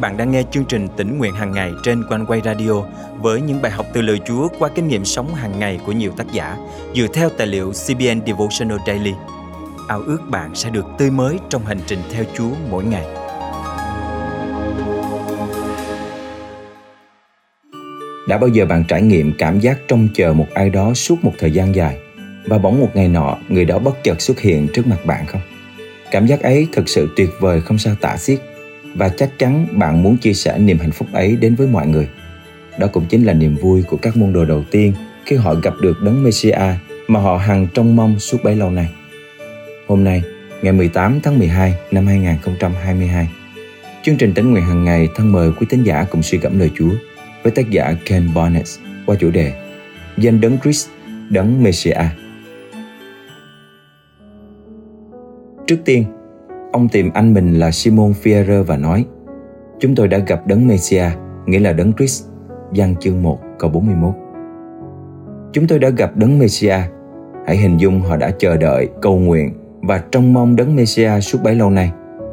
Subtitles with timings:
[0.00, 2.82] bạn đang nghe chương trình tỉnh nguyện hàng ngày trên quanh quay radio
[3.20, 6.12] với những bài học từ lời Chúa qua kinh nghiệm sống hàng ngày của nhiều
[6.16, 6.56] tác giả
[6.94, 9.12] dựa theo tài liệu CBN Devotional Daily.
[9.88, 13.04] Ao ước bạn sẽ được tươi mới trong hành trình theo Chúa mỗi ngày.
[18.28, 21.32] Đã bao giờ bạn trải nghiệm cảm giác trông chờ một ai đó suốt một
[21.38, 21.98] thời gian dài
[22.46, 25.40] và bỗng một ngày nọ người đó bất chợt xuất hiện trước mặt bạn không?
[26.10, 28.40] Cảm giác ấy thật sự tuyệt vời không sao tả xiết
[28.94, 32.08] và chắc chắn bạn muốn chia sẻ niềm hạnh phúc ấy đến với mọi người.
[32.78, 34.92] Đó cũng chính là niềm vui của các môn đồ đầu tiên
[35.24, 36.76] khi họ gặp được đấng Messiah
[37.08, 38.88] mà họ hằng trông mong suốt bấy lâu nay.
[39.88, 40.22] Hôm nay,
[40.62, 43.28] ngày 18 tháng 12 năm 2022,
[44.02, 46.70] chương trình tính nguyện hàng ngày thân mời quý tín giả cùng suy gẫm lời
[46.78, 46.90] Chúa
[47.42, 49.52] với tác giả Ken Barnes qua chủ đề
[50.16, 50.88] Danh đấng Christ,
[51.30, 52.06] đấng Messiah.
[55.66, 56.04] Trước tiên,
[56.72, 59.04] ông tìm anh mình là Simon Fierre và nói
[59.80, 61.12] Chúng tôi đã gặp đấng Messiah,
[61.46, 62.24] nghĩa là đấng Christ,
[62.72, 64.14] Giăng chương 1 câu 41.
[65.52, 66.82] Chúng tôi đã gặp đấng Messiah.
[67.46, 69.52] Hãy hình dung họ đã chờ đợi, cầu nguyện
[69.82, 71.92] và trông mong đấng Messiah suốt bấy lâu nay.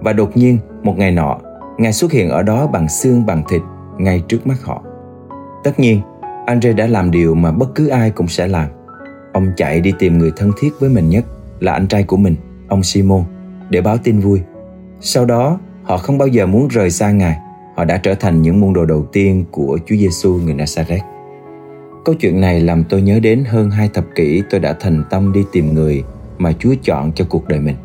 [0.00, 1.38] Và đột nhiên, một ngày nọ,
[1.78, 3.62] Ngài xuất hiện ở đó bằng xương bằng thịt
[3.98, 4.82] ngay trước mắt họ.
[5.64, 6.00] Tất nhiên,
[6.46, 8.68] Andre đã làm điều mà bất cứ ai cũng sẽ làm.
[9.32, 11.24] Ông chạy đi tìm người thân thiết với mình nhất
[11.60, 12.34] là anh trai của mình,
[12.68, 13.24] ông Simon,
[13.70, 14.40] để báo tin vui.
[15.00, 17.38] Sau đó, họ không bao giờ muốn rời xa Ngài.
[17.76, 21.04] Họ đã trở thành những môn đồ đầu tiên của Chúa Giêsu người Nazareth.
[22.04, 25.32] Câu chuyện này làm tôi nhớ đến hơn hai thập kỷ tôi đã thành tâm
[25.32, 26.04] đi tìm người
[26.38, 27.76] mà Chúa chọn cho cuộc đời mình.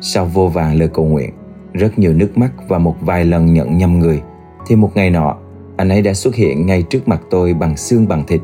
[0.00, 1.30] Sau vô vàng lời cầu nguyện,
[1.72, 4.22] rất nhiều nước mắt và một vài lần nhận nhầm người,
[4.66, 5.36] thì một ngày nọ,
[5.76, 8.40] anh ấy đã xuất hiện ngay trước mặt tôi bằng xương bằng thịt.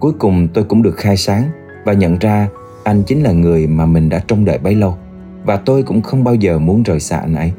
[0.00, 1.42] Cuối cùng tôi cũng được khai sáng
[1.84, 2.48] và nhận ra
[2.84, 4.96] anh chính là người mà mình đã trông đợi bấy lâu
[5.48, 7.52] và tôi cũng không bao giờ muốn rời xa anh ấy.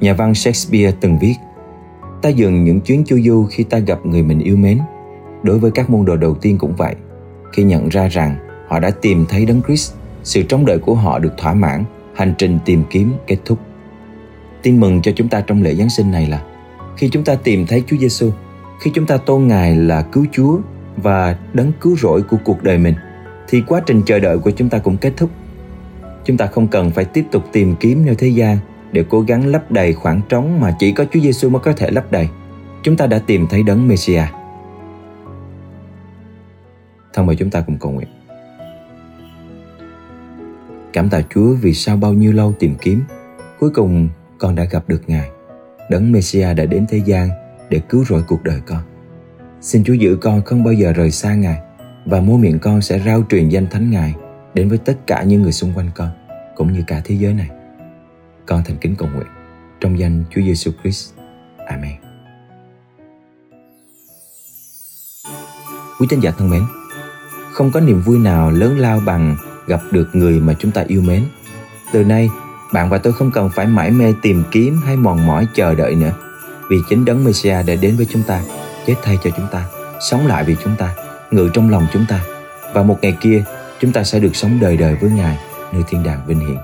[0.00, 1.34] Nhà văn Shakespeare từng viết
[2.22, 4.78] Ta dừng những chuyến chu du khi ta gặp người mình yêu mến.
[5.42, 6.94] Đối với các môn đồ đầu tiên cũng vậy.
[7.52, 8.36] Khi nhận ra rằng
[8.68, 12.34] họ đã tìm thấy Đấng Christ, sự trông đợi của họ được thỏa mãn, hành
[12.38, 13.58] trình tìm kiếm kết thúc.
[14.62, 16.42] Tin mừng cho chúng ta trong lễ Giáng sinh này là
[16.96, 18.30] khi chúng ta tìm thấy Chúa Giêsu,
[18.80, 20.58] khi chúng ta tôn Ngài là cứu Chúa
[20.96, 22.94] và đấng cứu rỗi của cuộc đời mình,
[23.48, 25.30] thì quá trình chờ đợi của chúng ta cũng kết thúc
[26.24, 28.58] Chúng ta không cần phải tiếp tục tìm kiếm nơi thế gian
[28.92, 31.90] để cố gắng lấp đầy khoảng trống mà chỉ có Chúa Giêsu mới có thể
[31.90, 32.28] lấp đầy.
[32.82, 34.28] Chúng ta đã tìm thấy đấng Messiah.
[37.12, 38.08] Thân mời chúng ta cùng cầu nguyện.
[40.92, 43.02] Cảm tạ Chúa vì sau bao nhiêu lâu tìm kiếm,
[43.58, 44.08] cuối cùng
[44.38, 45.30] con đã gặp được Ngài.
[45.90, 47.28] Đấng Messiah đã đến thế gian
[47.70, 48.82] để cứu rỗi cuộc đời con.
[49.60, 51.58] Xin Chúa giữ con không bao giờ rời xa Ngài
[52.04, 54.14] và môi miệng con sẽ rao truyền danh thánh Ngài
[54.54, 56.10] đến với tất cả những người xung quanh con
[56.56, 57.48] cũng như cả thế giới này.
[58.46, 59.26] Con thành kính cầu nguyện
[59.80, 61.12] trong danh Chúa Giêsu Christ.
[61.66, 61.92] Amen.
[66.00, 66.62] Quý tín giả thân mến,
[67.52, 69.36] không có niềm vui nào lớn lao bằng
[69.66, 71.24] gặp được người mà chúng ta yêu mến.
[71.92, 72.28] Từ nay,
[72.72, 75.94] bạn và tôi không cần phải mãi mê tìm kiếm hay mòn mỏi chờ đợi
[75.94, 76.12] nữa.
[76.70, 78.42] Vì chính đấng Messiah đã đến với chúng ta,
[78.86, 79.66] chết thay cho chúng ta,
[80.00, 80.94] sống lại vì chúng ta,
[81.30, 82.20] ngự trong lòng chúng ta.
[82.74, 83.44] Và một ngày kia,
[83.82, 85.38] chúng ta sẽ được sống đời đời với Ngài
[85.72, 86.56] nơi thiên đàng vinh hiển.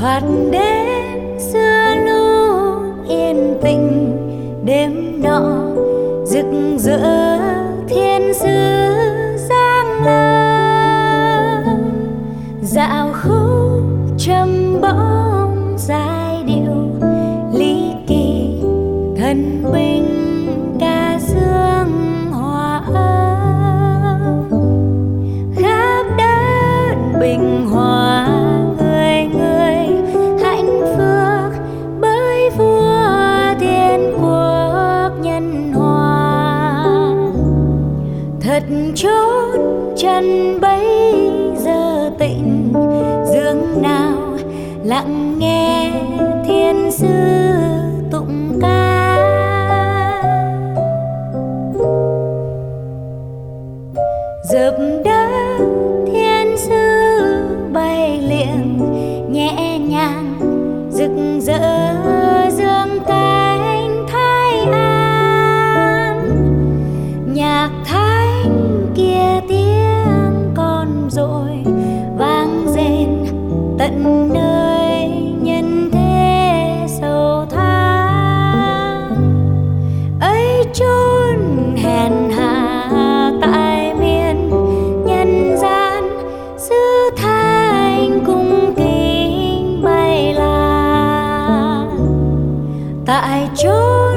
[0.00, 4.16] thoạt đến xưa lúc yên tĩnh,
[4.64, 5.74] đêm nọ
[6.24, 6.46] rực
[6.78, 7.38] rỡ
[7.88, 8.48] thiên sứ
[9.48, 10.55] giang lâm
[12.66, 13.82] dạo khúc
[14.18, 17.00] trầm bóng giai điệu,
[17.52, 18.60] lý kỳ
[19.18, 24.48] thần binh ca dương, hòa âm.
[25.56, 28.28] Khắp đất bình hòa
[28.78, 29.86] người người,
[30.44, 31.62] hạnh phúc
[32.00, 36.84] bởi vua thiên quốc nhân hòa.
[38.40, 38.62] Thật
[38.94, 39.60] chốt
[39.96, 40.85] chân bấy
[44.96, 45.92] lặng nghe
[46.46, 47.06] thiên sư
[48.10, 49.16] tụng ca.
[54.50, 55.58] Dập đất
[56.06, 56.74] thiên sư
[57.72, 58.78] bay liệng
[59.32, 60.38] nhẹ nhàng
[60.90, 61.94] rực rỡ
[62.50, 66.30] dương cánh thái an.
[67.34, 71.64] Nhạc thánh kia tiếng con rồi
[72.18, 73.08] vang dền
[73.78, 74.55] tận nơi.
[93.06, 94.15] Tại chốn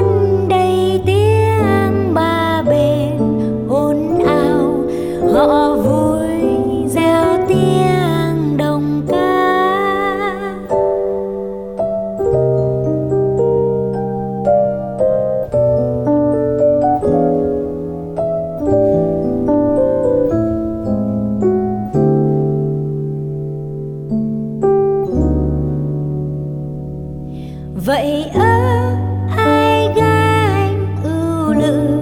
[27.84, 28.96] vậy ơ
[29.36, 31.99] ai gánh ưu lự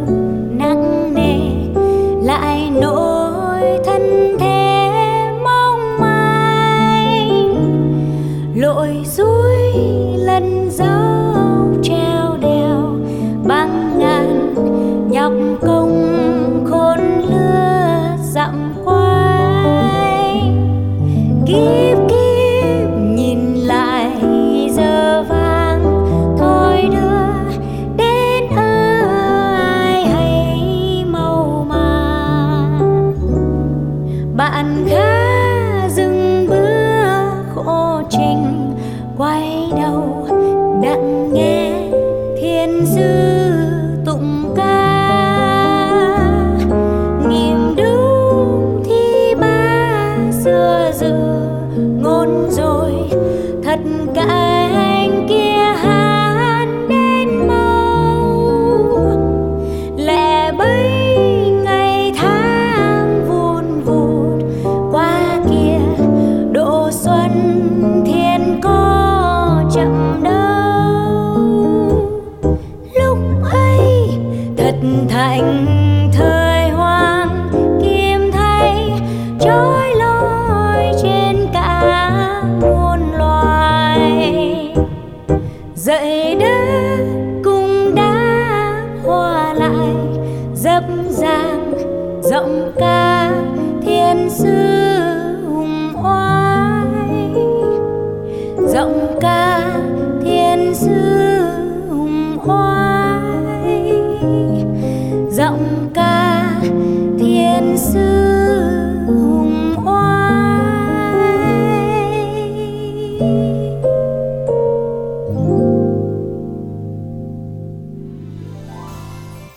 [79.39, 79.98] thay